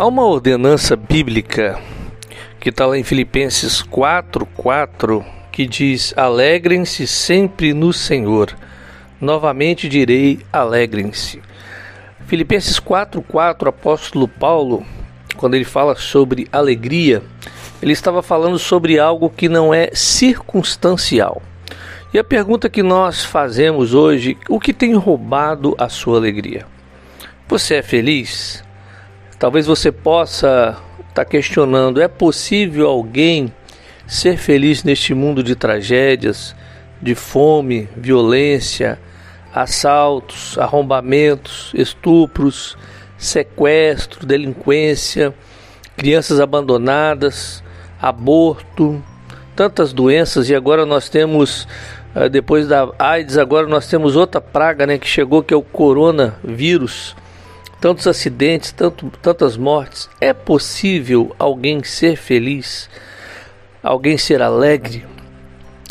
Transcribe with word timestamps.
Há 0.00 0.06
uma 0.06 0.24
ordenança 0.24 0.96
bíblica 0.96 1.78
que 2.58 2.70
está 2.70 2.86
lá 2.86 2.96
em 2.96 3.04
Filipenses 3.04 3.82
4:4 3.82 5.22
que 5.52 5.66
diz: 5.66 6.14
Alegrem-se 6.16 7.06
sempre 7.06 7.74
no 7.74 7.92
Senhor. 7.92 8.56
Novamente 9.20 9.90
direi: 9.90 10.40
alegrem-se. 10.50 11.42
Filipenses 12.26 12.80
4:4, 12.80 13.68
apóstolo 13.68 14.26
Paulo, 14.26 14.86
quando 15.36 15.54
ele 15.54 15.66
fala 15.66 15.94
sobre 15.94 16.48
alegria, 16.50 17.22
ele 17.82 17.92
estava 17.92 18.22
falando 18.22 18.58
sobre 18.58 18.98
algo 18.98 19.28
que 19.28 19.50
não 19.50 19.74
é 19.74 19.90
circunstancial. 19.92 21.42
E 22.10 22.18
a 22.18 22.24
pergunta 22.24 22.70
que 22.70 22.82
nós 22.82 23.22
fazemos 23.22 23.92
hoje, 23.92 24.38
o 24.48 24.58
que 24.58 24.72
tem 24.72 24.94
roubado 24.94 25.74
a 25.76 25.90
sua 25.90 26.16
alegria? 26.16 26.64
Você 27.46 27.74
é 27.74 27.82
feliz? 27.82 28.64
Talvez 29.40 29.64
você 29.66 29.90
possa 29.90 30.76
estar 30.98 31.14
tá 31.14 31.24
questionando: 31.24 31.98
é 31.98 32.06
possível 32.06 32.86
alguém 32.86 33.50
ser 34.06 34.36
feliz 34.36 34.84
neste 34.84 35.14
mundo 35.14 35.42
de 35.42 35.56
tragédias, 35.56 36.54
de 37.00 37.14
fome, 37.14 37.88
violência, 37.96 38.98
assaltos, 39.54 40.58
arrombamentos, 40.58 41.72
estupros, 41.74 42.76
sequestro, 43.16 44.26
delinquência, 44.26 45.34
crianças 45.96 46.38
abandonadas, 46.38 47.64
aborto, 47.98 49.02
tantas 49.56 49.94
doenças 49.94 50.50
e 50.50 50.54
agora 50.54 50.84
nós 50.84 51.08
temos 51.08 51.66
eh, 52.14 52.28
depois 52.28 52.68
da 52.68 52.90
AIDS, 52.98 53.38
agora 53.38 53.66
nós 53.66 53.88
temos 53.88 54.16
outra 54.16 54.38
praga 54.38 54.86
né, 54.86 54.98
que 54.98 55.08
chegou, 55.08 55.42
que 55.42 55.54
é 55.54 55.56
o 55.56 55.62
coronavírus. 55.62 57.16
Tantos 57.80 58.06
acidentes, 58.06 58.72
tanto, 58.72 59.10
tantas 59.22 59.56
mortes. 59.56 60.08
É 60.20 60.32
possível 60.32 61.34
alguém 61.38 61.82
ser 61.82 62.16
feliz? 62.16 62.90
Alguém 63.82 64.18
ser 64.18 64.42
alegre? 64.42 65.06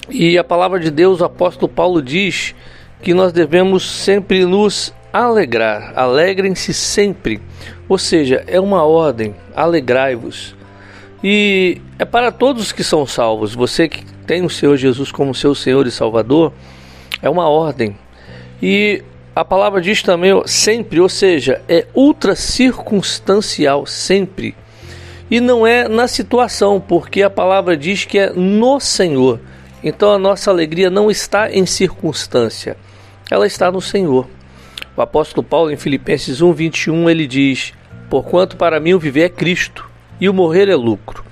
E 0.10 0.38
a 0.38 0.44
palavra 0.44 0.80
de 0.80 0.92
Deus, 0.92 1.22
o 1.22 1.26
apóstolo 1.26 1.68
Paulo 1.68 2.02
diz 2.02 2.54
que 3.02 3.14
nós 3.14 3.32
devemos 3.32 3.90
sempre 3.90 4.46
nos 4.46 4.94
alegrar. 5.12 5.94
Alegrem-se 5.96 6.74
sempre. 6.74 7.42
Ou 7.88 7.98
seja, 7.98 8.44
é 8.48 8.60
uma 8.60 8.84
ordem. 8.84 9.36
Alegrai-vos. 9.56 10.56
E 11.24 11.82
é 11.98 12.06
para 12.06 12.32
todos 12.32 12.72
que 12.72 12.84
são 12.84 13.06
salvos. 13.06 13.54
Você 13.54 13.88
que 13.88 14.06
tem 14.26 14.44
o 14.44 14.50
Senhor 14.50 14.78
Jesus 14.78 15.12
como 15.12 15.34
seu 15.34 15.54
Senhor 15.54 15.86
e 15.88 15.92
Salvador, 15.92 16.54
é 17.22 17.30
uma 17.30 17.50
ordem. 17.50 17.98
E 18.62 19.04
a 19.40 19.46
palavra 19.46 19.80
diz 19.80 20.04
também 20.04 20.34
sempre, 20.46 21.00
ou 21.00 21.08
seja, 21.08 21.62
é 21.70 21.88
ultra 21.94 22.36
circunstancial, 22.36 23.86
sempre. 23.86 24.54
E 25.32 25.40
não 25.40 25.66
é 25.66 25.88
na 25.88 26.10
situação, 26.10 26.82
porque 26.86 27.24
a 27.24 27.30
palavra 27.30 27.78
diz 27.78 28.04
que 28.04 28.20
é 28.20 28.34
no 28.34 28.82
Senhor. 28.82 29.40
Então 29.82 30.12
a 30.12 30.20
nossa 30.20 30.52
alegria 30.52 30.90
não 30.90 31.10
está 31.10 31.50
em 31.50 31.66
circunstância, 31.66 32.76
ela 33.32 33.48
está 33.48 33.72
no 33.72 33.80
Senhor. 33.80 34.28
O 34.98 35.02
apóstolo 35.02 35.42
Paulo, 35.42 35.72
em 35.72 35.78
Filipenses 35.78 36.42
1, 36.42 36.52
21, 36.52 37.10
ele 37.10 37.26
diz: 37.26 37.72
Porquanto 38.10 38.58
para 38.58 38.78
mim 38.78 38.94
o 38.94 39.00
viver 39.00 39.22
é 39.22 39.30
Cristo 39.30 39.90
e 40.20 40.28
o 40.28 40.34
morrer 40.34 40.68
é 40.68 40.76
lucro. 40.76 41.24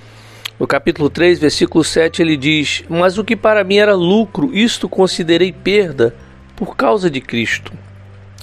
No 0.58 0.66
capítulo 0.66 1.10
3, 1.10 1.40
versículo 1.40 1.84
7, 1.84 2.22
ele 2.22 2.38
diz: 2.38 2.86
Mas 2.88 3.18
o 3.18 3.26
que 3.26 3.36
para 3.36 3.66
mim 3.66 3.80
era 3.80 3.96
lucro, 3.96 4.56
isto 4.56 4.88
considerei 4.88 5.52
perda 5.52 6.16
por 6.56 6.78
causa 6.78 7.10
de 7.10 7.20
Cristo. 7.20 7.74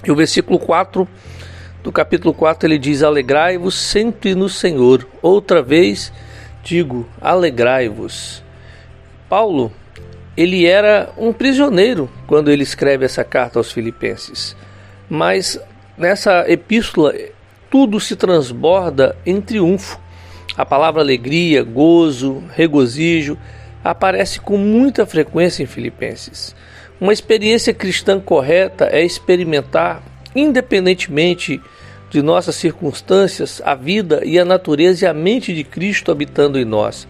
E 0.05 0.11
o 0.11 0.17
versículo 0.17 0.59
4 0.59 1.09
do 1.83 1.93
capítulo 1.93 2.33
4 2.33 2.67
ele 2.67 2.79
diz: 2.79 3.03
Alegrai-vos 3.03 3.75
sempre 3.75 4.35
no 4.35 4.49
Senhor. 4.49 5.07
Outra 5.23 5.63
vez 5.63 6.13
digo: 6.63 7.07
alegrai-vos. 7.21 8.43
Paulo, 9.29 9.73
ele 10.37 10.67
era 10.67 11.13
um 11.17 11.33
prisioneiro 11.33 12.11
quando 12.27 12.51
ele 12.51 12.63
escreve 12.63 13.05
essa 13.05 13.23
carta 13.23 13.59
aos 13.59 13.71
Filipenses. 13.71 14.57
Mas 15.09 15.61
nessa 15.97 16.51
epístola 16.51 17.15
tudo 17.71 18.01
se 18.01 18.17
transborda 18.17 19.17
em 19.27 19.41
triunfo. 19.41 20.01
A 20.57 20.65
palavra 20.65 21.03
alegria, 21.03 21.63
gozo, 21.63 22.43
regozijo 22.55 23.37
aparece 23.83 24.41
com 24.41 24.57
muita 24.57 25.05
frequência 25.05 25.63
em 25.63 25.67
Filipenses. 25.67 26.55
Uma 27.00 27.12
experiência 27.12 27.75
cristã 27.75 28.21
correta 28.21 28.88
é 28.91 29.05
experimentar, 29.05 30.03
independentemente 30.34 31.60
de 32.10 32.22
nossas 32.22 32.55
circunstâncias, 32.55 33.60
a 33.65 33.75
vida 33.75 34.22
e 34.25 34.38
a 34.38 34.44
natureza 34.44 35.05
e 35.05 35.09
a 35.09 35.15
mente 35.15 35.55
de 35.55 35.65
Cristo 35.65 36.12
habitando 36.12 36.59
em 36.59 36.65
nós. 36.65 37.09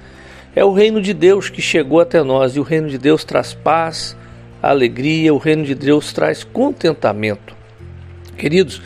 É 0.56 0.64
o 0.64 0.72
reino 0.72 1.02
de 1.02 1.12
Deus 1.12 1.50
que 1.50 1.60
chegou 1.60 2.00
até 2.00 2.22
nós 2.22 2.56
e 2.56 2.60
o 2.60 2.62
reino 2.62 2.88
de 2.88 2.96
Deus 2.96 3.24
traz 3.24 3.52
paz, 3.52 4.16
alegria, 4.62 5.34
o 5.34 5.38
reino 5.38 5.64
de 5.64 5.74
Deus 5.74 6.12
traz 6.12 6.42
contentamento. 6.44 7.54
Queridos, 8.38 8.80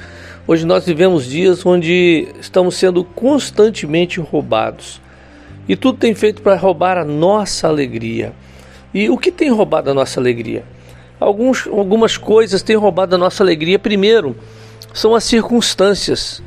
Hoje 0.50 0.65
nós 0.65 0.86
vivemos 0.86 1.26
dias 1.26 1.66
onde 1.66 2.26
estamos 2.41 2.75
sendo 2.75 3.04
constantemente 3.04 4.19
roubados. 4.19 4.98
E 5.69 5.76
tudo 5.76 5.98
tem 5.98 6.15
feito 6.15 6.41
para 6.41 6.56
roubar 6.56 6.97
a 6.97 7.04
nossa 7.04 7.69
alegria. 7.69 8.32
E 8.94 9.10
o 9.10 9.19
que 9.19 9.30
tem 9.30 9.50
roubado 9.50 9.91
a 9.91 9.94
nossa 9.94 10.19
alegria? 10.19 10.65
Alguns, 11.21 11.67
algumas 11.67 12.17
coisas 12.17 12.62
têm 12.62 12.77
roubado 12.77 13.15
a 13.15 13.19
nossa 13.19 13.43
alegria. 13.43 13.79
Primeiro, 13.79 14.37
são 14.93 15.15
as 15.15 15.25
circunstâncias. 15.25 16.43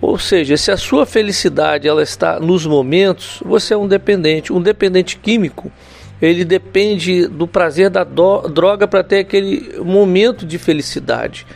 Ou 0.00 0.18
seja, 0.18 0.56
se 0.56 0.70
a 0.70 0.76
sua 0.76 1.06
felicidade 1.06 1.88
ela 1.88 2.02
está 2.02 2.38
nos 2.38 2.66
momentos, 2.66 3.42
você 3.44 3.74
é 3.74 3.76
um 3.76 3.88
dependente. 3.88 4.52
Um 4.52 4.60
dependente 4.60 5.16
químico, 5.16 5.72
ele 6.20 6.44
depende 6.44 7.26
do 7.26 7.46
prazer 7.46 7.90
da 7.90 8.04
droga 8.04 8.86
para 8.86 9.02
ter 9.02 9.20
aquele 9.20 9.78
momento 9.82 10.44
de 10.44 10.58
felicidade. 10.58 11.46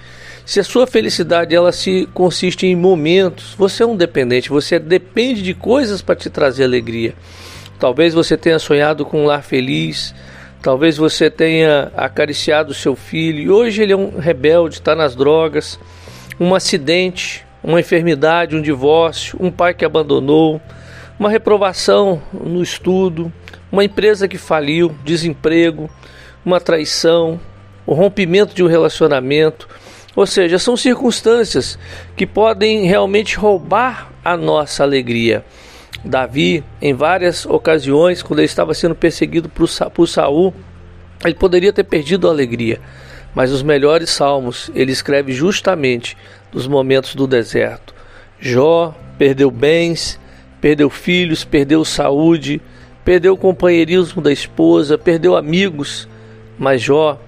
Se 0.44 0.59
a 0.59 0.64
sua 0.64 0.86
felicidade 0.86 1.54
ela 1.54 1.70
se 1.70 2.09
consiste 2.12 2.66
em 2.66 2.75
momentos, 2.75 3.54
você 3.56 3.82
é 3.82 3.86
um 3.86 3.97
dependente, 3.97 4.48
você 4.48 4.78
depende 4.78 5.42
de 5.42 5.54
coisas 5.54 6.03
para 6.03 6.16
te 6.16 6.28
trazer 6.28 6.64
alegria. 6.64 7.14
Talvez 7.78 8.12
você 8.14 8.36
tenha 8.36 8.59
sonhado 8.59 9.04
com 9.06 9.22
um 9.22 9.26
lar 9.26 9.42
feliz, 9.42 10.14
talvez 10.62 10.97
você 10.97 11.31
tenha 11.31 11.91
acariciado 11.97 12.75
seu 12.75 12.94
filho 12.94 13.41
e 13.41 13.50
hoje 13.50 13.82
ele 13.82 13.93
é 13.93 13.97
um 13.97 14.19
rebelde, 14.19 14.75
está 14.75 14.94
nas 14.94 15.16
drogas, 15.16 15.78
um 16.38 16.54
acidente, 16.54 17.44
uma 17.62 17.81
enfermidade, 17.81 18.56
um 18.56 18.62
divórcio, 18.62 19.38
um 19.41 19.50
pai 19.50 19.75
que 19.75 19.84
abandonou, 19.84 20.60
uma 21.19 21.28
reprovação 21.28 22.22
no 22.32 22.62
estudo, 22.62 23.32
uma 23.71 23.84
empresa 23.84 24.26
que 24.26 24.38
faliu, 24.38 24.94
desemprego, 25.04 25.91
uma 26.44 26.60
traição, 26.60 27.38
o 27.87 27.92
rompimento 27.94 28.54
de 28.54 28.62
um 28.62 28.66
relacionamento. 28.66 29.69
Ou 30.16 30.27
seja, 30.27 30.59
são 30.59 30.77
circunstâncias 30.77 31.78
que 32.16 32.27
podem 32.27 32.87
realmente 32.87 33.37
roubar 33.37 34.10
a 34.25 34.37
nossa 34.37 34.82
alegria. 34.82 35.44
Davi, 36.04 36.64
em 36.80 36.94
várias 36.94 37.44
ocasiões, 37.44 38.22
quando 38.22 38.40
ele 38.40 38.46
estava 38.46 38.72
sendo 38.72 38.94
perseguido 38.94 39.48
por 39.48 40.06
Saul, 40.06 40.54
ele 41.24 41.34
poderia 41.34 41.72
ter 41.72 41.84
perdido 41.84 42.26
a 42.26 42.30
alegria. 42.30 42.80
Mas 43.34 43.52
os 43.52 43.62
melhores 43.62 44.10
salmos 44.10 44.70
ele 44.74 44.90
escreve 44.90 45.32
justamente 45.32 46.16
nos 46.52 46.66
momentos 46.66 47.14
do 47.14 47.26
deserto. 47.26 47.94
Jó 48.40 48.94
perdeu 49.18 49.50
bens, 49.50 50.18
perdeu 50.60 50.88
filhos, 50.88 51.44
perdeu 51.44 51.84
saúde, 51.84 52.60
perdeu 53.04 53.34
o 53.34 53.38
companheirismo 53.38 54.22
da 54.22 54.32
esposa, 54.32 54.96
perdeu 54.96 55.36
amigos, 55.36 56.08
mas 56.58 56.80
Jó, 56.80 57.20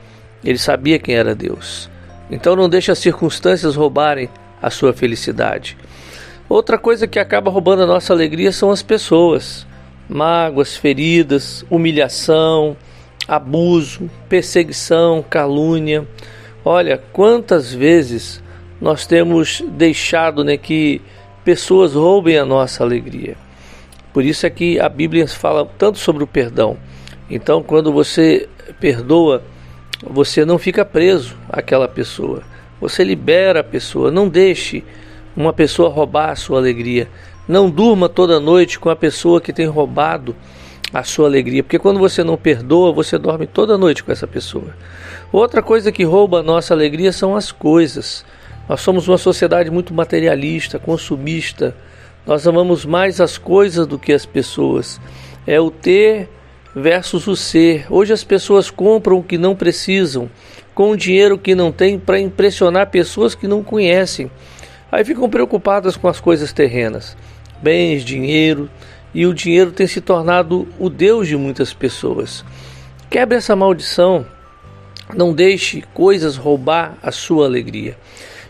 ele 0.42 0.58
sabia 0.58 0.98
quem 0.98 1.14
era 1.14 1.34
Deus. 1.34 1.90
Então 2.30 2.56
não 2.56 2.68
deixe 2.68 2.90
as 2.90 2.98
circunstâncias 2.98 3.76
roubarem 3.76 4.28
a 4.60 4.70
sua 4.70 4.92
felicidade. 4.92 5.76
Outra 6.48 6.76
coisa 6.78 7.06
que 7.06 7.18
acaba 7.18 7.50
roubando 7.50 7.82
a 7.82 7.86
nossa 7.86 8.12
alegria 8.12 8.52
são 8.52 8.70
as 8.70 8.82
pessoas. 8.82 9.66
Mágoas, 10.08 10.76
feridas, 10.76 11.64
humilhação, 11.70 12.76
abuso, 13.26 14.10
perseguição, 14.28 15.24
calúnia. 15.28 16.06
Olha, 16.64 17.02
quantas 17.12 17.72
vezes 17.72 18.42
nós 18.80 19.06
temos 19.06 19.62
deixado 19.68 20.44
né, 20.44 20.56
que 20.56 21.00
pessoas 21.44 21.94
roubem 21.94 22.36
a 22.36 22.44
nossa 22.44 22.82
alegria. 22.82 23.36
Por 24.12 24.24
isso 24.24 24.46
é 24.46 24.50
que 24.50 24.78
a 24.78 24.88
Bíblia 24.88 25.26
fala 25.26 25.64
tanto 25.78 25.98
sobre 25.98 26.22
o 26.22 26.26
perdão. 26.26 26.76
Então, 27.30 27.62
quando 27.62 27.92
você 27.92 28.48
perdoa, 28.78 29.42
você 30.04 30.44
não 30.44 30.58
fica 30.58 30.84
preso 30.84 31.36
àquela 31.48 31.88
pessoa. 31.88 32.42
Você 32.80 33.04
libera 33.04 33.60
a 33.60 33.64
pessoa. 33.64 34.10
Não 34.10 34.28
deixe 34.28 34.84
uma 35.37 35.52
pessoa 35.52 35.88
roubar 35.88 36.31
a 36.31 36.37
sua 36.37 36.58
alegria. 36.58 37.08
Não 37.49 37.69
durma 37.69 38.08
toda 38.08 38.38
noite 38.38 38.79
com 38.79 38.88
a 38.90 38.96
pessoa 38.96 39.40
que 39.40 39.52
tem 39.52 39.67
roubado 39.67 40.37
a 40.93 41.02
sua 41.02 41.26
alegria, 41.26 41.62
porque 41.62 41.79
quando 41.79 41.99
você 41.99 42.23
não 42.23 42.37
perdoa, 42.37 42.93
você 42.93 43.19
dorme 43.19 43.46
toda 43.46 43.79
noite 43.79 44.05
com 44.05 44.12
essa 44.12 44.26
pessoa. 44.26 44.75
Outra 45.32 45.62
coisa 45.62 45.90
que 45.90 46.05
rouba 46.05 46.40
a 46.40 46.43
nossa 46.43 46.75
alegria 46.75 47.12
são 47.12 47.34
as 47.34 47.50
coisas. 47.50 48.25
Nós 48.69 48.81
somos 48.81 49.08
uma 49.08 49.19
sociedade 49.19 49.70
muito 49.70 49.94
materialista, 49.94 50.79
consumista, 50.79 51.75
Nós 52.25 52.46
amamos 52.46 52.85
mais 52.85 53.20
as 53.20 53.37
coisas 53.37 53.85
do 53.85 53.99
que 53.99 54.12
as 54.12 54.25
pessoas. 54.25 55.00
É 55.44 55.61
o 55.61 55.70
ter 55.70 56.28
versus 56.75 57.26
o 57.26 57.35
ser. 57.35 57.87
Hoje 57.90 58.12
as 58.12 58.23
pessoas 58.23 58.70
compram 58.70 59.19
o 59.19 59.23
que 59.23 59.37
não 59.37 59.56
precisam, 59.56 60.31
com 60.75 60.90
o 60.90 60.96
dinheiro 60.96 61.37
que 61.37 61.55
não 61.55 61.73
têm, 61.73 61.99
para 61.99 62.20
impressionar 62.20 62.90
pessoas 62.90 63.35
que 63.35 63.49
não 63.49 63.62
conhecem. 63.62 64.31
Aí 64.92 65.06
ficam 65.06 65.30
preocupadas 65.30 65.96
com 65.96 66.06
as 66.06 66.20
coisas 66.20 66.52
terrenas, 66.52 67.16
bens, 67.62 68.04
dinheiro, 68.04 68.68
e 69.14 69.24
o 69.26 69.32
dinheiro 69.32 69.72
tem 69.72 69.86
se 69.86 70.02
tornado 70.02 70.68
o 70.78 70.90
Deus 70.90 71.26
de 71.26 71.34
muitas 71.34 71.72
pessoas. 71.72 72.44
Quebre 73.08 73.38
essa 73.38 73.56
maldição, 73.56 74.26
não 75.14 75.32
deixe 75.32 75.82
coisas 75.94 76.36
roubar 76.36 76.98
a 77.02 77.10
sua 77.10 77.46
alegria. 77.46 77.96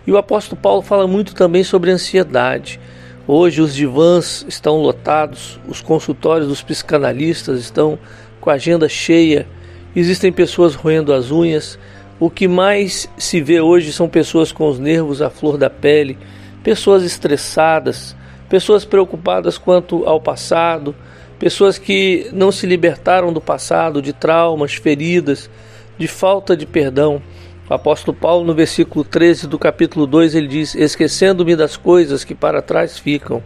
E 0.04 0.10
o 0.10 0.18
apóstolo 0.18 0.60
Paulo 0.60 0.82
fala 0.82 1.06
muito 1.06 1.32
também 1.32 1.62
sobre 1.62 1.92
ansiedade. 1.92 2.80
Hoje 3.24 3.60
os 3.60 3.72
divãs 3.72 4.44
estão 4.48 4.78
lotados, 4.78 5.60
os 5.68 5.80
consultórios 5.80 6.48
dos 6.48 6.60
psicanalistas 6.60 7.60
estão 7.60 7.96
com 8.40 8.50
a 8.50 8.54
agenda 8.54 8.88
cheia, 8.88 9.46
existem 9.94 10.32
pessoas 10.32 10.74
roendo 10.74 11.12
as 11.12 11.30
unhas. 11.30 11.78
O 12.22 12.30
que 12.30 12.46
mais 12.46 13.10
se 13.18 13.40
vê 13.40 13.60
hoje 13.60 13.92
são 13.92 14.08
pessoas 14.08 14.52
com 14.52 14.68
os 14.68 14.78
nervos 14.78 15.20
à 15.20 15.28
flor 15.28 15.58
da 15.58 15.68
pele, 15.68 16.16
pessoas 16.62 17.02
estressadas, 17.02 18.14
pessoas 18.48 18.84
preocupadas 18.84 19.58
quanto 19.58 20.06
ao 20.06 20.20
passado, 20.20 20.94
pessoas 21.36 21.78
que 21.78 22.30
não 22.32 22.52
se 22.52 22.64
libertaram 22.64 23.32
do 23.32 23.40
passado, 23.40 24.00
de 24.00 24.12
traumas, 24.12 24.74
feridas, 24.74 25.50
de 25.98 26.06
falta 26.06 26.56
de 26.56 26.64
perdão. 26.64 27.20
O 27.68 27.74
apóstolo 27.74 28.16
Paulo, 28.16 28.46
no 28.46 28.54
versículo 28.54 29.04
13 29.04 29.48
do 29.48 29.58
capítulo 29.58 30.06
2, 30.06 30.36
ele 30.36 30.46
diz: 30.46 30.76
Esquecendo-me 30.76 31.56
das 31.56 31.76
coisas 31.76 32.22
que 32.22 32.36
para 32.36 32.62
trás 32.62 32.96
ficam. 32.96 33.42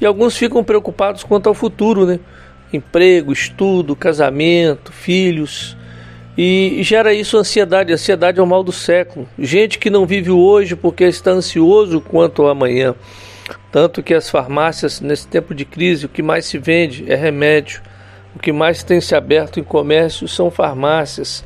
E 0.00 0.06
alguns 0.06 0.36
ficam 0.36 0.62
preocupados 0.62 1.24
quanto 1.24 1.48
ao 1.48 1.54
futuro, 1.54 2.06
né? 2.06 2.20
Emprego, 2.72 3.32
estudo, 3.32 3.96
casamento, 3.96 4.92
filhos. 4.92 5.75
E 6.36 6.82
gera 6.82 7.14
isso 7.14 7.36
ansiedade. 7.36 7.92
Ansiedade 7.92 8.38
é 8.38 8.42
o 8.42 8.46
mal 8.46 8.62
do 8.62 8.72
século. 8.72 9.28
Gente 9.38 9.78
que 9.78 9.90
não 9.90 10.06
vive 10.06 10.30
hoje 10.30 10.76
porque 10.76 11.04
está 11.04 11.30
ansioso 11.30 12.00
quanto 12.00 12.42
ao 12.42 12.48
amanhã. 12.48 12.94
Tanto 13.72 14.02
que 14.02 14.14
as 14.14 14.28
farmácias, 14.28 15.00
nesse 15.00 15.26
tempo 15.26 15.54
de 15.54 15.64
crise, 15.64 16.06
o 16.06 16.08
que 16.08 16.22
mais 16.22 16.46
se 16.46 16.58
vende 16.58 17.04
é 17.10 17.14
remédio. 17.14 17.80
O 18.34 18.38
que 18.38 18.52
mais 18.52 18.82
tem 18.82 19.00
se 19.00 19.14
aberto 19.14 19.58
em 19.58 19.64
comércio 19.64 20.28
são 20.28 20.50
farmácias. 20.50 21.44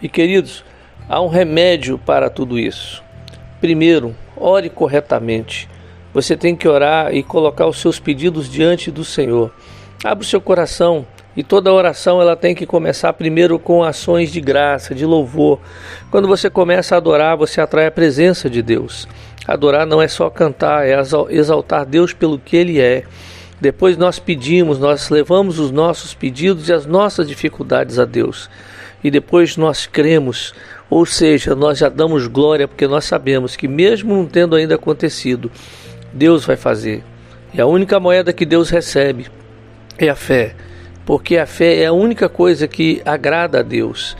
E 0.00 0.08
queridos, 0.08 0.64
Há 1.06 1.20
um 1.20 1.28
remédio 1.28 1.98
para 1.98 2.30
tudo 2.30 2.58
isso. 2.58 3.02
Primeiro, 3.60 4.16
ore 4.34 4.70
corretamente. 4.70 5.68
Você 6.14 6.34
tem 6.34 6.56
que 6.56 6.66
orar 6.66 7.14
e 7.14 7.22
colocar 7.22 7.66
os 7.66 7.78
seus 7.78 8.00
pedidos 8.00 8.50
diante 8.50 8.90
do 8.90 9.04
Senhor. 9.04 9.52
Abra 10.02 10.22
o 10.22 10.26
seu 10.26 10.40
coração 10.40 11.06
e 11.36 11.42
toda 11.42 11.72
oração 11.72 12.20
ela 12.20 12.36
tem 12.36 12.54
que 12.54 12.66
começar 12.66 13.12
primeiro 13.12 13.58
com 13.58 13.82
ações 13.82 14.30
de 14.30 14.40
graça, 14.40 14.94
de 14.94 15.04
louvor. 15.04 15.60
Quando 16.10 16.28
você 16.28 16.48
começa 16.48 16.94
a 16.94 16.98
adorar, 16.98 17.36
você 17.36 17.60
atrai 17.60 17.86
a 17.86 17.90
presença 17.90 18.48
de 18.48 18.62
Deus. 18.62 19.08
Adorar 19.46 19.86
não 19.86 20.00
é 20.00 20.08
só 20.08 20.30
cantar, 20.30 20.86
é 20.86 20.96
exaltar 21.30 21.84
Deus 21.84 22.12
pelo 22.12 22.38
que 22.38 22.56
Ele 22.56 22.80
é. 22.80 23.04
Depois 23.60 23.96
nós 23.96 24.18
pedimos, 24.18 24.78
nós 24.78 25.10
levamos 25.10 25.58
os 25.58 25.70
nossos 25.70 26.14
pedidos 26.14 26.68
e 26.68 26.72
as 26.72 26.86
nossas 26.86 27.26
dificuldades 27.26 27.98
a 27.98 28.04
Deus. 28.04 28.48
E 29.02 29.10
depois 29.10 29.56
nós 29.56 29.86
cremos 29.86 30.54
ou 30.94 31.06
seja, 31.06 31.54
nós 31.54 31.78
já 31.78 31.88
damos 31.88 32.26
glória 32.26 32.68
porque 32.68 32.86
nós 32.86 33.04
sabemos 33.04 33.56
que, 33.56 33.66
mesmo 33.66 34.14
não 34.14 34.26
tendo 34.26 34.54
ainda 34.54 34.74
acontecido, 34.74 35.50
Deus 36.12 36.44
vai 36.44 36.56
fazer. 36.56 37.02
E 37.52 37.60
a 37.60 37.66
única 37.66 37.98
moeda 37.98 38.32
que 38.32 38.44
Deus 38.44 38.70
recebe 38.70 39.26
é 39.98 40.08
a 40.08 40.14
fé, 40.14 40.54
porque 41.06 41.36
a 41.36 41.46
fé 41.46 41.82
é 41.82 41.86
a 41.86 41.92
única 41.92 42.28
coisa 42.28 42.66
que 42.66 43.02
agrada 43.04 43.60
a 43.60 43.62
Deus. 43.62 44.16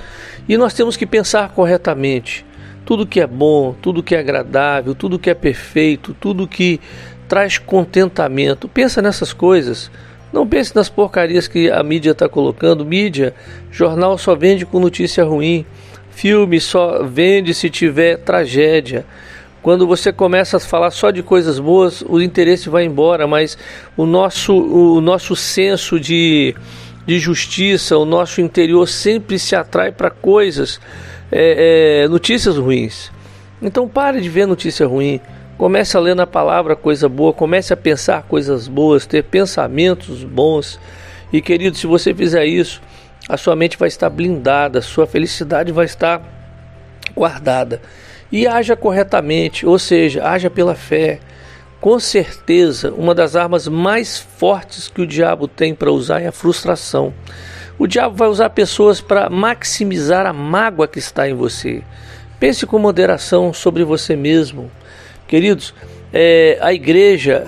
E 0.48 0.56
nós 0.56 0.74
temos 0.74 0.96
que 0.96 1.06
pensar 1.06 1.50
corretamente. 1.50 2.44
Tudo 2.84 3.06
que 3.06 3.20
é 3.20 3.26
bom, 3.26 3.74
tudo 3.80 4.02
que 4.02 4.14
é 4.14 4.18
agradável, 4.18 4.94
tudo 4.94 5.18
que 5.18 5.30
é 5.30 5.34
perfeito, 5.34 6.14
tudo 6.20 6.46
que 6.46 6.80
traz 7.26 7.56
contentamento. 7.56 8.68
Pensa 8.68 9.00
nessas 9.00 9.32
coisas. 9.32 9.90
Não 10.32 10.46
pense 10.46 10.74
nas 10.74 10.88
porcarias 10.88 11.48
que 11.48 11.70
a 11.70 11.82
mídia 11.82 12.10
está 12.10 12.28
colocando. 12.28 12.84
Mídia, 12.84 13.34
jornal 13.70 14.18
só 14.18 14.34
vende 14.34 14.66
com 14.66 14.80
notícia 14.80 15.24
ruim. 15.24 15.64
Filme 16.10 16.60
só 16.60 17.02
vende 17.04 17.54
se 17.54 17.70
tiver 17.70 18.18
tragédia. 18.18 19.06
Quando 19.64 19.86
você 19.86 20.12
começa 20.12 20.58
a 20.58 20.60
falar 20.60 20.90
só 20.90 21.10
de 21.10 21.22
coisas 21.22 21.58
boas, 21.58 22.04
o 22.06 22.20
interesse 22.20 22.68
vai 22.68 22.84
embora, 22.84 23.26
mas 23.26 23.56
o 23.96 24.04
nosso, 24.04 24.54
o 24.54 25.00
nosso 25.00 25.34
senso 25.34 25.98
de, 25.98 26.54
de 27.06 27.18
justiça, 27.18 27.96
o 27.96 28.04
nosso 28.04 28.42
interior 28.42 28.86
sempre 28.86 29.38
se 29.38 29.56
atrai 29.56 29.90
para 29.90 30.10
coisas, 30.10 30.78
é, 31.32 32.02
é, 32.02 32.08
notícias 32.08 32.58
ruins. 32.58 33.10
Então 33.62 33.88
pare 33.88 34.20
de 34.20 34.28
ver 34.28 34.44
notícia 34.46 34.86
ruim. 34.86 35.18
Comece 35.56 35.96
a 35.96 36.00
ler 36.00 36.14
na 36.14 36.26
palavra 36.26 36.76
coisa 36.76 37.08
boa, 37.08 37.32
comece 37.32 37.72
a 37.72 37.76
pensar 37.76 38.24
coisas 38.24 38.68
boas, 38.68 39.06
ter 39.06 39.24
pensamentos 39.24 40.24
bons. 40.24 40.78
E 41.32 41.40
querido, 41.40 41.74
se 41.74 41.86
você 41.86 42.12
fizer 42.12 42.44
isso, 42.44 42.82
a 43.26 43.38
sua 43.38 43.56
mente 43.56 43.78
vai 43.78 43.88
estar 43.88 44.10
blindada, 44.10 44.80
a 44.80 44.82
sua 44.82 45.06
felicidade 45.06 45.72
vai 45.72 45.86
estar 45.86 46.20
guardada. 47.16 47.80
E 48.30 48.46
haja 48.46 48.74
corretamente, 48.74 49.66
ou 49.66 49.78
seja, 49.78 50.26
haja 50.26 50.50
pela 50.50 50.74
fé. 50.74 51.20
Com 51.80 52.00
certeza, 52.00 52.92
uma 52.92 53.14
das 53.14 53.36
armas 53.36 53.68
mais 53.68 54.18
fortes 54.18 54.88
que 54.88 55.02
o 55.02 55.06
diabo 55.06 55.46
tem 55.46 55.74
para 55.74 55.92
usar 55.92 56.20
é 56.20 56.28
a 56.28 56.32
frustração. 56.32 57.12
O 57.78 57.86
diabo 57.86 58.16
vai 58.16 58.28
usar 58.28 58.50
pessoas 58.50 59.00
para 59.00 59.28
maximizar 59.28 60.26
a 60.26 60.32
mágoa 60.32 60.88
que 60.88 60.98
está 60.98 61.28
em 61.28 61.34
você. 61.34 61.82
Pense 62.40 62.66
com 62.66 62.78
moderação 62.78 63.52
sobre 63.52 63.84
você 63.84 64.16
mesmo. 64.16 64.70
Queridos, 65.26 65.74
é, 66.12 66.58
a 66.60 66.72
igreja 66.72 67.46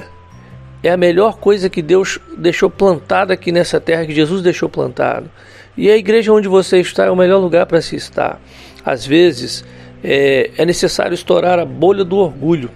é 0.82 0.90
a 0.90 0.96
melhor 0.96 1.38
coisa 1.38 1.70
que 1.70 1.82
Deus 1.82 2.18
deixou 2.36 2.68
plantada 2.68 3.32
aqui 3.32 3.50
nessa 3.50 3.80
terra, 3.80 4.04
que 4.04 4.14
Jesus 4.14 4.42
deixou 4.42 4.68
plantado. 4.68 5.30
E 5.76 5.90
a 5.90 5.96
igreja 5.96 6.32
onde 6.32 6.48
você 6.48 6.80
está 6.80 7.04
é 7.04 7.10
o 7.10 7.16
melhor 7.16 7.38
lugar 7.38 7.66
para 7.66 7.80
se 7.80 7.96
estar. 7.96 8.40
Às 8.84 9.06
vezes 9.06 9.64
é, 10.08 10.52
é 10.56 10.64
necessário 10.64 11.14
estourar 11.14 11.58
a 11.58 11.64
bolha 11.64 12.04
do 12.04 12.16
orgulho. 12.16 12.70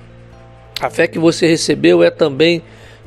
A 0.81 0.91
fé 0.91 1.07
que 1.07 1.19
você 1.19 1.47
recebeu 1.47 2.03
é 2.03 2.11
também 2.11 2.61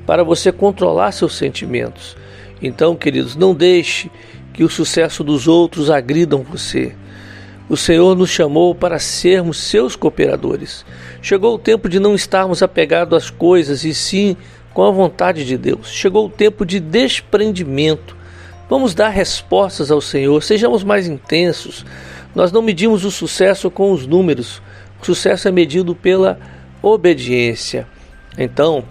para 0.05 0.23
você 0.23 0.49
controlar 0.49 1.11
seus 1.11 1.35
sentimentos. 1.35 2.15
Então, 2.61 2.95
queridos, 2.95 3.35
não 3.35 3.53
deixe 3.53 4.09
que 4.53 4.63
o 4.63 4.69
sucesso 4.69 5.25
dos 5.25 5.45
outros 5.45 5.89
agridam 5.89 6.41
você. 6.41 6.95
O 7.67 7.75
Senhor 7.75 8.15
nos 8.15 8.29
chamou 8.29 8.73
para 8.73 8.97
sermos 8.97 9.57
seus 9.57 9.95
cooperadores. 9.97 10.85
Chegou 11.21 11.55
o 11.55 11.59
tempo 11.59 11.89
de 11.89 11.99
não 11.99 12.15
estarmos 12.15 12.63
apegados 12.63 13.17
às 13.17 13.29
coisas 13.29 13.83
e 13.83 13.93
sim 13.93 14.37
com 14.73 14.83
a 14.83 14.91
vontade 14.91 15.43
de 15.43 15.57
Deus. 15.57 15.91
Chegou 15.91 16.27
o 16.27 16.29
tempo 16.29 16.65
de 16.65 16.79
desprendimento 16.79 18.23
Vamos 18.69 18.95
dar 18.95 19.09
respostas 19.09 19.91
ao 19.91 20.01
Senhor, 20.01 20.41
sejamos 20.41 20.83
mais 20.83 21.07
intensos. 21.07 21.85
Nós 22.35 22.51
não 22.51 22.61
medimos 22.61 23.05
o 23.05 23.11
sucesso 23.11 23.69
com 23.69 23.91
os 23.91 24.07
números, 24.07 24.61
o 25.01 25.05
sucesso 25.05 25.47
é 25.47 25.51
medido 25.51 25.93
pela 25.93 26.39
obediência. 26.81 27.87
Então, 28.37 28.83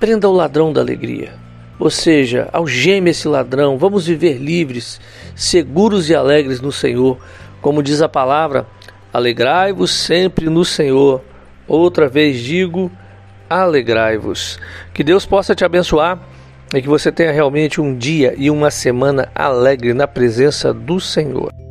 prenda 0.00 0.28
o 0.28 0.32
ladrão 0.32 0.72
da 0.72 0.80
alegria. 0.80 1.34
Ou 1.78 1.90
seja, 1.90 2.48
algeme 2.52 3.10
esse 3.10 3.28
ladrão, 3.28 3.76
vamos 3.76 4.06
viver 4.06 4.38
livres, 4.38 5.00
seguros 5.34 6.08
e 6.08 6.14
alegres 6.14 6.60
no 6.60 6.72
Senhor. 6.72 7.18
Como 7.60 7.82
diz 7.82 8.00
a 8.00 8.08
palavra, 8.08 8.66
alegrai-vos 9.12 9.90
sempre 9.90 10.48
no 10.48 10.64
Senhor. 10.64 11.22
Outra 11.68 12.08
vez 12.08 12.40
digo, 12.40 12.90
alegrai-vos. 13.48 14.58
Que 14.94 15.04
Deus 15.04 15.26
possa 15.26 15.54
te 15.54 15.64
abençoar 15.64 16.18
e 16.74 16.80
que 16.80 16.88
você 16.88 17.12
tenha 17.12 17.30
realmente 17.30 17.80
um 17.80 17.96
dia 17.96 18.34
e 18.36 18.50
uma 18.50 18.70
semana 18.70 19.28
alegre 19.34 19.92
na 19.92 20.08
presença 20.08 20.72
do 20.72 20.98
Senhor. 20.98 21.65